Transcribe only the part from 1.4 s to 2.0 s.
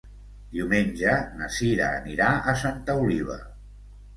na Cira